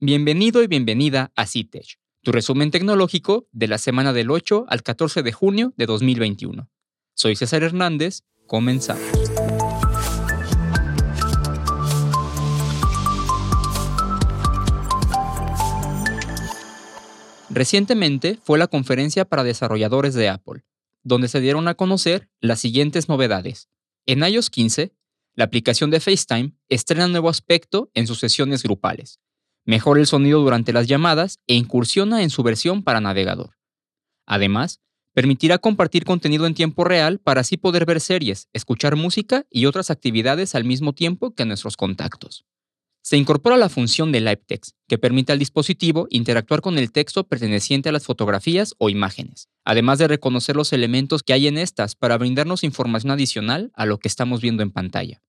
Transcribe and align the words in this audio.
Bienvenido 0.00 0.62
y 0.62 0.68
bienvenida 0.68 1.32
a 1.34 1.44
CITECH, 1.44 1.98
tu 2.22 2.30
resumen 2.30 2.70
tecnológico 2.70 3.48
de 3.50 3.66
la 3.66 3.78
semana 3.78 4.12
del 4.12 4.30
8 4.30 4.66
al 4.68 4.84
14 4.84 5.24
de 5.24 5.32
junio 5.32 5.74
de 5.76 5.86
2021. 5.86 6.70
Soy 7.14 7.34
César 7.34 7.64
Hernández, 7.64 8.20
comenzamos. 8.46 9.02
Recientemente 17.50 18.38
fue 18.40 18.60
la 18.60 18.68
conferencia 18.68 19.24
para 19.24 19.42
desarrolladores 19.42 20.14
de 20.14 20.28
Apple, 20.28 20.62
donde 21.02 21.26
se 21.26 21.40
dieron 21.40 21.66
a 21.66 21.74
conocer 21.74 22.30
las 22.40 22.60
siguientes 22.60 23.08
novedades. 23.08 23.68
En 24.06 24.22
iOS 24.22 24.48
15, 24.50 24.92
la 25.34 25.42
aplicación 25.42 25.90
de 25.90 25.98
FaceTime 25.98 26.52
estrena 26.68 27.08
nuevo 27.08 27.28
aspecto 27.28 27.90
en 27.94 28.06
sus 28.06 28.20
sesiones 28.20 28.62
grupales, 28.62 29.18
mejora 29.68 30.00
el 30.00 30.06
sonido 30.06 30.40
durante 30.40 30.72
las 30.72 30.86
llamadas 30.86 31.40
e 31.46 31.54
incursiona 31.54 32.22
en 32.22 32.30
su 32.30 32.42
versión 32.42 32.82
para 32.82 33.02
navegador. 33.02 33.58
Además, 34.24 34.80
permitirá 35.12 35.58
compartir 35.58 36.06
contenido 36.06 36.46
en 36.46 36.54
tiempo 36.54 36.84
real 36.84 37.18
para 37.18 37.42
así 37.42 37.58
poder 37.58 37.84
ver 37.84 38.00
series, 38.00 38.48
escuchar 38.54 38.96
música 38.96 39.44
y 39.50 39.66
otras 39.66 39.90
actividades 39.90 40.54
al 40.54 40.64
mismo 40.64 40.94
tiempo 40.94 41.34
que 41.34 41.44
nuestros 41.44 41.76
contactos. 41.76 42.46
Se 43.02 43.18
incorpora 43.18 43.58
la 43.58 43.68
función 43.68 44.10
de 44.10 44.20
Live 44.20 44.42
Text, 44.46 44.74
que 44.88 44.96
permite 44.96 45.32
al 45.32 45.38
dispositivo 45.38 46.06
interactuar 46.08 46.62
con 46.62 46.78
el 46.78 46.90
texto 46.90 47.28
perteneciente 47.28 47.90
a 47.90 47.92
las 47.92 48.06
fotografías 48.06 48.74
o 48.78 48.88
imágenes, 48.88 49.50
además 49.66 49.98
de 49.98 50.08
reconocer 50.08 50.56
los 50.56 50.72
elementos 50.72 51.22
que 51.22 51.34
hay 51.34 51.46
en 51.46 51.58
estas 51.58 51.94
para 51.94 52.16
brindarnos 52.16 52.64
información 52.64 53.10
adicional 53.10 53.70
a 53.74 53.84
lo 53.84 53.98
que 53.98 54.08
estamos 54.08 54.40
viendo 54.40 54.62
en 54.62 54.70
pantalla. 54.70 55.20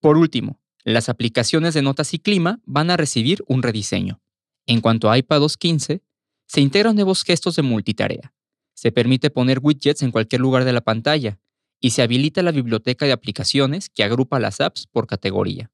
Por 0.00 0.16
último, 0.16 0.59
las 0.84 1.08
aplicaciones 1.08 1.74
de 1.74 1.82
notas 1.82 2.14
y 2.14 2.18
clima 2.18 2.60
van 2.64 2.90
a 2.90 2.96
recibir 2.96 3.44
un 3.46 3.62
rediseño. 3.62 4.20
En 4.66 4.80
cuanto 4.80 5.10
a 5.10 5.18
iPadOS 5.18 5.56
15, 5.56 6.02
se 6.46 6.60
integran 6.60 6.96
nuevos 6.96 7.24
gestos 7.24 7.56
de 7.56 7.62
multitarea. 7.62 8.32
Se 8.74 8.92
permite 8.92 9.30
poner 9.30 9.60
widgets 9.62 10.02
en 10.02 10.10
cualquier 10.10 10.40
lugar 10.40 10.64
de 10.64 10.72
la 10.72 10.80
pantalla 10.80 11.38
y 11.80 11.90
se 11.90 12.02
habilita 12.02 12.42
la 12.42 12.52
biblioteca 12.52 13.06
de 13.06 13.12
aplicaciones 13.12 13.88
que 13.88 14.04
agrupa 14.04 14.38
las 14.38 14.60
apps 14.60 14.86
por 14.86 15.06
categoría. 15.06 15.70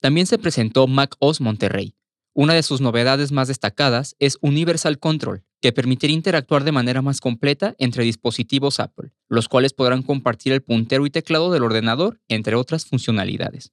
También 0.00 0.26
se 0.26 0.38
presentó 0.38 0.86
Mac 0.86 1.16
OS 1.18 1.40
Monterrey. 1.40 1.94
Una 2.34 2.54
de 2.54 2.62
sus 2.62 2.80
novedades 2.80 3.32
más 3.32 3.48
destacadas 3.48 4.14
es 4.20 4.38
Universal 4.42 4.98
Control, 4.98 5.44
que 5.60 5.72
permitirá 5.72 6.12
interactuar 6.12 6.62
de 6.62 6.72
manera 6.72 7.02
más 7.02 7.20
completa 7.20 7.74
entre 7.78 8.04
dispositivos 8.04 8.78
Apple, 8.78 9.10
los 9.28 9.48
cuales 9.48 9.72
podrán 9.72 10.02
compartir 10.02 10.52
el 10.52 10.62
puntero 10.62 11.04
y 11.04 11.10
teclado 11.10 11.50
del 11.50 11.64
ordenador, 11.64 12.20
entre 12.28 12.54
otras 12.54 12.86
funcionalidades. 12.86 13.72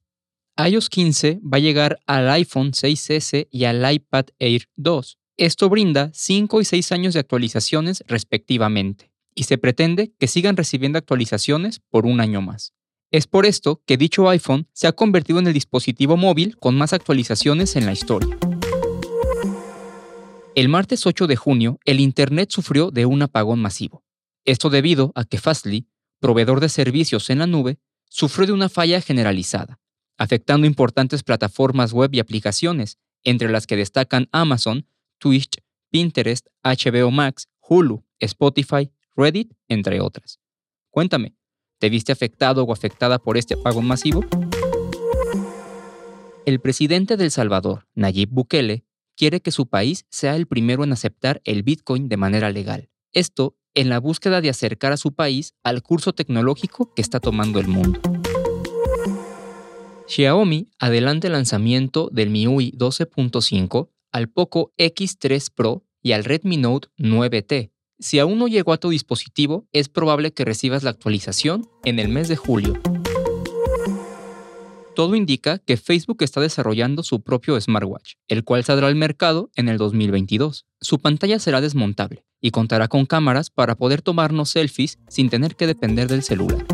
iOS 0.58 0.90
15 0.90 1.42
va 1.44 1.58
a 1.58 1.60
llegar 1.60 2.00
al 2.08 2.30
iPhone 2.30 2.72
6S 2.72 3.50
y 3.52 3.66
al 3.66 3.92
iPad 3.92 4.28
Air 4.40 4.70
2. 4.78 5.18
Esto 5.36 5.70
brinda 5.70 6.12
5 6.14 6.62
y 6.62 6.66
6 6.66 6.92
años 6.94 7.14
de 7.14 7.20
actualizaciones 7.20 8.06
respectivamente, 8.08 9.12
y 9.34 9.44
se 9.44 9.58
pretende 9.58 10.14
que 10.18 10.28
sigan 10.28 10.56
recibiendo 10.56 10.98
actualizaciones 10.98 11.82
por 11.90 12.06
un 12.06 12.22
año 12.22 12.42
más. 12.42 12.74
Es 13.12 13.28
por 13.28 13.46
esto 13.46 13.82
que 13.86 13.98
dicho 13.98 14.30
iPhone 14.30 14.68
se 14.72 14.88
ha 14.88 14.94
convertido 14.94 15.40
en 15.40 15.48
el 15.48 15.54
dispositivo 15.54 16.16
móvil 16.16 16.56
con 16.58 16.76
más 16.78 16.94
actualizaciones 16.94 17.76
en 17.76 17.86
la 17.86 17.92
historia. 17.92 18.38
El 20.56 20.70
martes 20.70 21.06
8 21.06 21.28
de 21.28 21.36
junio, 21.36 21.80
el 21.84 22.00
Internet 22.00 22.50
sufrió 22.50 22.92
de 22.92 23.06
un 23.06 23.22
apagón 23.22 23.60
masivo. 23.60 24.06
Esto 24.46 24.70
debido 24.70 25.12
a 25.16 25.26
que 25.26 25.38
Fastly, 25.38 25.90
proveedor 26.22 26.62
de 26.62 26.70
servicios 26.70 27.30
en 27.30 27.40
la 27.40 27.48
nube, 27.48 27.78
sufrió 28.08 28.48
de 28.48 28.54
una 28.54 28.70
falla 28.70 29.02
generalizada, 29.02 29.80
afectando 30.18 30.68
importantes 30.68 31.24
plataformas 31.24 31.94
web 31.94 32.10
y 32.14 32.20
aplicaciones, 32.20 32.98
entre 33.24 33.50
las 33.50 33.68
que 33.68 33.76
destacan 33.76 34.30
Amazon, 34.32 34.88
Twitch, 35.20 35.62
Pinterest, 35.90 36.48
HBO 36.64 37.12
Max, 37.12 37.48
Hulu, 37.60 38.06
Spotify, 38.20 38.92
Reddit, 39.16 39.54
entre 39.68 40.02
otras. 40.02 40.40
Cuéntame, 40.92 41.36
¿Te 41.80 41.90
viste 41.90 42.12
afectado 42.12 42.64
o 42.64 42.72
afectada 42.72 43.20
por 43.20 43.38
este 43.38 43.56
apagón 43.56 43.86
masivo? 43.86 44.24
El 46.46 46.60
presidente 46.62 47.18
de 47.18 47.26
El 47.26 47.32
Salvador, 47.32 47.88
Nayib 47.96 48.30
Bukele, 48.32 48.86
quiere 49.18 49.42
que 49.42 49.52
su 49.52 49.68
país 49.68 50.06
sea 50.10 50.36
el 50.36 50.48
primero 50.48 50.84
en 50.84 50.94
aceptar 50.94 51.42
el 51.44 51.64
Bitcoin 51.64 52.08
de 52.08 52.18
manera 52.18 52.50
legal. 52.50 52.90
Esto 53.12 53.58
en 53.74 53.90
la 53.90 54.00
búsqueda 54.00 54.40
de 54.40 54.50
acercar 54.50 54.94
a 54.94 54.98
su 54.98 55.14
país 55.14 55.54
al 55.64 55.84
curso 55.84 56.14
tecnológico 56.14 56.94
que 56.94 57.02
está 57.02 57.20
tomando 57.20 57.60
el 57.60 57.68
mundo. 57.68 58.00
Xiaomi 60.08 60.70
adelanta 60.80 61.28
el 61.28 61.34
lanzamiento 61.34 62.10
del 62.12 62.30
MIUI 62.30 62.74
12.5 62.78 63.90
al 64.12 64.30
Poco 64.30 64.72
X3 64.78 65.52
Pro 65.54 65.84
y 66.02 66.12
al 66.12 66.24
Redmi 66.24 66.58
Note 66.58 66.90
9T, 67.00 67.72
si 67.98 68.20
aún 68.20 68.38
no 68.38 68.48
llegó 68.48 68.74
a 68.74 68.78
tu 68.78 68.90
dispositivo, 68.90 69.68
es 69.72 69.88
probable 69.88 70.34
que 70.34 70.44
recibas 70.44 70.84
la 70.84 70.90
actualización 70.90 71.68
en 71.86 71.98
el 72.00 72.10
mes 72.10 72.28
de 72.28 72.36
julio. 72.36 72.74
Todo 74.96 75.16
indica 75.16 75.60
que 75.60 75.78
Facebook 75.78 76.22
está 76.22 76.40
desarrollando 76.40 77.04
su 77.04 77.22
propio 77.22 77.60
smartwatch, 77.60 78.14
el 78.28 78.44
cual 78.44 78.64
saldrá 78.64 78.88
al 78.88 78.96
mercado 78.96 79.50
en 79.56 79.70
el 79.70 79.78
2022. 79.78 80.66
Su 80.82 81.00
pantalla 81.00 81.40
será 81.40 81.62
desmontable 81.62 82.26
y 82.42 82.52
contará 82.52 82.88
con 82.88 83.06
cámaras 83.06 83.50
para 83.50 83.76
poder 83.76 84.02
tomarnos 84.02 84.50
selfies 84.50 85.00
sin 85.08 85.30
tener 85.30 85.56
que 85.56 85.68
depender 85.68 86.08
del 86.08 86.24
celular. 86.24 86.66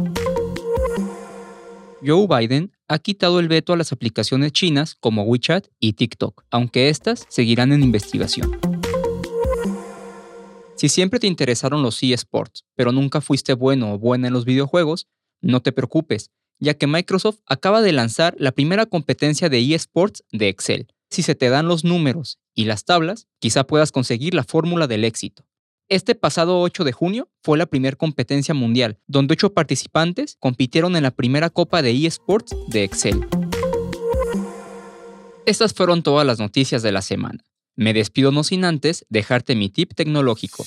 Joe 2.03 2.27
Biden 2.27 2.71
ha 2.91 2.99
quitado 2.99 3.39
el 3.39 3.47
veto 3.47 3.71
a 3.71 3.77
las 3.77 3.93
aplicaciones 3.93 4.51
chinas 4.51 4.95
como 4.95 5.23
WeChat 5.23 5.67
y 5.79 5.93
TikTok, 5.93 6.43
aunque 6.51 6.89
estas 6.89 7.25
seguirán 7.29 7.71
en 7.71 7.83
investigación. 7.83 8.59
Si 10.75 10.89
siempre 10.89 11.17
te 11.17 11.27
interesaron 11.27 11.83
los 11.83 12.03
eSports, 12.03 12.65
pero 12.75 12.91
nunca 12.91 13.21
fuiste 13.21 13.53
bueno 13.53 13.93
o 13.93 13.97
buena 13.97 14.27
en 14.27 14.33
los 14.33 14.43
videojuegos, 14.43 15.07
no 15.39 15.61
te 15.61 15.71
preocupes, 15.71 16.31
ya 16.59 16.73
que 16.73 16.85
Microsoft 16.85 17.39
acaba 17.45 17.81
de 17.81 17.93
lanzar 17.93 18.35
la 18.37 18.51
primera 18.51 18.85
competencia 18.85 19.47
de 19.47 19.73
eSports 19.73 20.25
de 20.33 20.49
Excel. 20.49 20.87
Si 21.09 21.23
se 21.23 21.33
te 21.33 21.47
dan 21.47 21.69
los 21.69 21.85
números 21.85 22.39
y 22.53 22.65
las 22.65 22.83
tablas, 22.83 23.25
quizá 23.39 23.65
puedas 23.65 23.93
conseguir 23.93 24.33
la 24.33 24.43
fórmula 24.43 24.87
del 24.87 25.05
éxito. 25.05 25.45
Este 25.91 26.15
pasado 26.15 26.61
8 26.61 26.85
de 26.85 26.93
junio 26.93 27.27
fue 27.43 27.57
la 27.57 27.65
primera 27.65 27.97
competencia 27.97 28.53
mundial, 28.53 28.97
donde 29.07 29.33
ocho 29.33 29.53
participantes 29.53 30.37
compitieron 30.39 30.95
en 30.95 31.03
la 31.03 31.11
primera 31.11 31.49
copa 31.49 31.81
de 31.81 31.91
eSports 31.91 32.55
de 32.69 32.85
Excel. 32.85 33.27
Estas 35.45 35.73
fueron 35.73 36.01
todas 36.01 36.25
las 36.25 36.39
noticias 36.39 36.81
de 36.81 36.93
la 36.93 37.01
semana. 37.01 37.43
Me 37.75 37.93
despido 37.93 38.31
no 38.31 38.45
sin 38.45 38.63
antes 38.63 39.05
dejarte 39.09 39.53
mi 39.53 39.67
tip 39.67 39.93
tecnológico. 39.93 40.63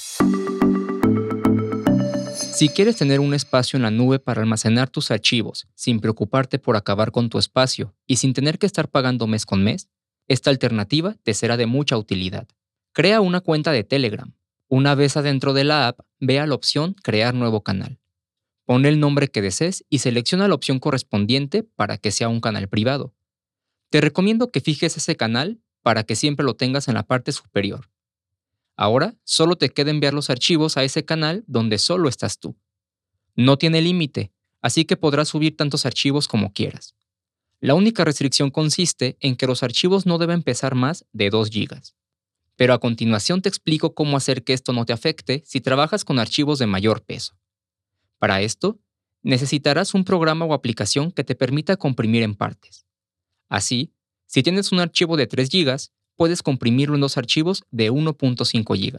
Si 2.35 2.69
quieres 2.69 2.97
tener 2.97 3.21
un 3.21 3.33
espacio 3.33 3.79
en 3.79 3.85
la 3.85 3.91
nube 3.91 4.19
para 4.19 4.43
almacenar 4.43 4.91
tus 4.91 5.11
archivos 5.11 5.67
sin 5.75 6.01
preocuparte 6.01 6.59
por 6.59 6.77
acabar 6.77 7.13
con 7.13 7.31
tu 7.31 7.39
espacio 7.39 7.95
y 8.07 8.17
sin 8.17 8.35
tener 8.35 8.59
que 8.59 8.67
estar 8.67 8.91
pagando 8.91 9.27
mes 9.27 9.47
con 9.47 9.65
mes, 9.65 9.89
esta 10.29 10.51
alternativa 10.51 11.17
te 11.23 11.33
será 11.33 11.57
de 11.57 11.65
mucha 11.65 11.97
utilidad. 11.97 12.47
Crea 12.93 13.23
una 13.23 13.41
cuenta 13.41 13.73
de 13.73 13.85
Telegram. 13.85 14.35
Una 14.77 14.97
vez 14.97 15.17
adentro 15.17 15.53
de 15.53 15.63
la 15.63 15.87
app, 15.87 16.01
vea 16.19 16.49
la 16.49 16.57
opción 16.57 16.95
Crear 16.95 17.33
nuevo 17.33 17.63
canal. 17.63 18.01
Pon 18.65 18.87
el 18.87 18.99
nombre 18.99 19.29
que 19.29 19.41
desees 19.41 19.85
y 19.89 20.01
selecciona 20.01 20.49
la 20.49 20.57
opción 20.57 20.81
correspondiente 20.81 21.63
para 21.63 21.97
que 21.97 22.11
sea 22.11 22.29
un 22.29 22.41
canal 22.41 22.67
privado. 22.67 23.15
Te 23.89 24.01
recomiendo 24.01 24.51
que 24.51 24.61
fijes 24.61 24.97
ese 24.97 25.15
canal 25.15 25.61
para 25.83 26.03
que 26.03 26.17
siempre 26.17 26.45
lo 26.45 26.57
tengas 26.57 26.89
en 26.89 26.95
la 26.95 27.05
parte 27.05 27.31
superior. 27.31 27.89
Ahora 28.75 29.15
solo 29.23 29.55
te 29.55 29.69
queda 29.69 29.93
enviar 29.93 30.13
los 30.13 30.29
archivos 30.29 30.77
a 30.77 30.83
ese 30.83 31.05
canal 31.05 31.45
donde 31.47 31.79
solo 31.79 32.09
estás 32.09 32.41
tú. 32.41 32.57
No 33.37 33.57
tiene 33.59 33.81
límite, 33.81 34.33
así 34.61 34.85
que 34.85 34.97
podrás 34.97 35.29
subir 35.29 35.57
tantos 35.57 35.87
archivos 35.87 36.27
como 36.27 36.53
quieras. 36.53 36.97
La 37.61 37.75
única 37.75 38.05
restricción 38.05 38.51
consiste 38.51 39.17
en 39.21 39.37
que 39.37 39.47
los 39.47 39.63
archivos 39.63 40.05
no 40.05 40.19
deben 40.19 40.43
pesar 40.43 40.75
más 40.75 41.05
de 41.13 41.31
2 41.31 41.51
GB. 41.51 41.81
Pero 42.57 42.73
a 42.73 42.79
continuación 42.79 43.43
te 43.43 43.49
explico 43.49 43.95
cómo 43.95 44.17
hacer 44.17 44.45
que 44.45 44.53
esto 44.53 44.73
no 44.73 44.85
te 44.85 44.93
afecte 44.93 45.43
si 45.45 45.61
trabajas 45.61 46.05
con 46.05 46.19
archivos 46.19 46.59
de 46.59 46.67
mayor 46.67 47.03
peso. 47.03 47.37
Para 48.19 48.43
esto, 48.43 48.79
necesitarás 49.23 49.95
un 49.95 50.05
programa 50.05 50.45
o 50.45 50.55
aplicación 50.55 51.11
que 51.11 51.25
te 51.25 51.35
permita 51.35 51.77
comprimir 51.77 52.23
en 52.23 52.35
partes. 52.35 52.87
Así, 53.49 53.93
si 54.27 54.43
tienes 54.43 54.73
un 54.73 54.81
archivo 54.81 55.17
de 55.17 55.27
3 55.27 55.49
GB, 55.49 55.77
puedes 56.17 56.43
comprimirlo 56.43 56.95
en 56.95 57.01
dos 57.01 57.17
archivos 57.17 57.65
de 57.71 57.91
1.5 57.91 58.77
GB. 58.77 58.99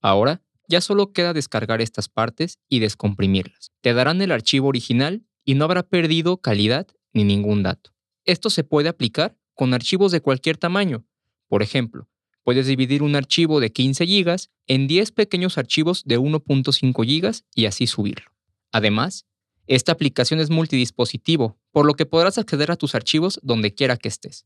Ahora, 0.00 0.42
ya 0.68 0.80
solo 0.80 1.12
queda 1.12 1.32
descargar 1.32 1.80
estas 1.80 2.08
partes 2.08 2.58
y 2.68 2.78
descomprimirlas. 2.78 3.72
Te 3.80 3.94
darán 3.94 4.22
el 4.22 4.32
archivo 4.32 4.68
original 4.68 5.22
y 5.44 5.54
no 5.54 5.64
habrá 5.64 5.82
perdido 5.82 6.38
calidad 6.38 6.86
ni 7.12 7.24
ningún 7.24 7.62
dato. 7.62 7.90
Esto 8.24 8.50
se 8.50 8.64
puede 8.64 8.88
aplicar 8.88 9.36
con 9.54 9.74
archivos 9.74 10.12
de 10.12 10.20
cualquier 10.20 10.56
tamaño. 10.56 11.04
Por 11.48 11.62
ejemplo, 11.62 12.08
puedes 12.44 12.66
dividir 12.66 13.02
un 13.02 13.16
archivo 13.16 13.60
de 13.60 13.72
15 13.72 14.04
GB 14.06 14.36
en 14.66 14.86
10 14.86 15.12
pequeños 15.12 15.58
archivos 15.58 16.02
de 16.04 16.18
1.5 16.18 17.04
GB 17.04 17.42
y 17.54 17.66
así 17.66 17.86
subirlo. 17.86 18.32
Además, 18.72 19.26
esta 19.66 19.92
aplicación 19.92 20.40
es 20.40 20.50
multidispositivo, 20.50 21.56
por 21.70 21.86
lo 21.86 21.94
que 21.94 22.06
podrás 22.06 22.38
acceder 22.38 22.70
a 22.70 22.76
tus 22.76 22.94
archivos 22.94 23.38
donde 23.42 23.74
quiera 23.74 23.96
que 23.96 24.08
estés. 24.08 24.44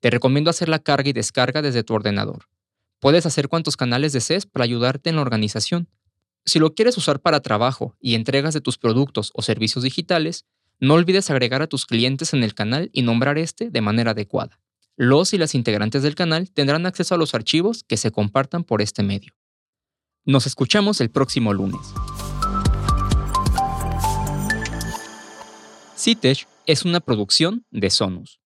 Te 0.00 0.10
recomiendo 0.10 0.50
hacer 0.50 0.68
la 0.68 0.78
carga 0.78 1.10
y 1.10 1.12
descarga 1.12 1.62
desde 1.62 1.82
tu 1.82 1.94
ordenador. 1.94 2.48
Puedes 3.00 3.26
hacer 3.26 3.48
cuantos 3.48 3.76
canales 3.76 4.12
desees 4.12 4.46
para 4.46 4.64
ayudarte 4.64 5.10
en 5.10 5.16
la 5.16 5.22
organización. 5.22 5.88
Si 6.44 6.58
lo 6.58 6.74
quieres 6.74 6.96
usar 6.96 7.20
para 7.20 7.40
trabajo 7.40 7.96
y 8.00 8.14
entregas 8.14 8.54
de 8.54 8.60
tus 8.60 8.78
productos 8.78 9.30
o 9.34 9.42
servicios 9.42 9.84
digitales, 9.84 10.46
no 10.78 10.94
olvides 10.94 11.30
agregar 11.30 11.62
a 11.62 11.66
tus 11.66 11.86
clientes 11.86 12.32
en 12.32 12.42
el 12.42 12.54
canal 12.54 12.90
y 12.92 13.02
nombrar 13.02 13.38
este 13.38 13.70
de 13.70 13.80
manera 13.80 14.12
adecuada. 14.12 14.58
Los 15.02 15.32
y 15.32 15.38
las 15.38 15.54
integrantes 15.54 16.02
del 16.02 16.14
canal 16.14 16.50
tendrán 16.50 16.84
acceso 16.84 17.14
a 17.14 17.16
los 17.16 17.34
archivos 17.34 17.84
que 17.84 17.96
se 17.96 18.10
compartan 18.10 18.64
por 18.64 18.82
este 18.82 19.02
medio. 19.02 19.32
Nos 20.26 20.46
escuchamos 20.46 21.00
el 21.00 21.10
próximo 21.10 21.54
lunes. 21.54 21.80
CITESH 25.96 26.46
es 26.66 26.84
una 26.84 27.00
producción 27.00 27.64
de 27.70 27.88
Sonus. 27.88 28.39